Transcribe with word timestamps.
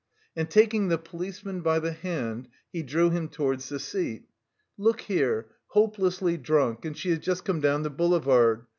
And 0.35 0.49
taking 0.49 0.87
the 0.87 0.97
policeman 0.97 1.61
by 1.61 1.77
the 1.77 1.91
hand 1.91 2.47
he 2.73 2.81
drew 2.81 3.11
him 3.11 3.29
towards 3.29 3.69
the 3.69 3.77
seat. 3.79 4.23
"Look 4.75 5.01
here, 5.01 5.45
hopelessly 5.67 6.37
drunk, 6.37 6.85
and 6.85 6.97
she 6.97 7.11
has 7.11 7.19
just 7.19 7.45
come 7.45 7.59
down 7.59 7.83
the 7.83 7.91
boulevard. 7.91 8.65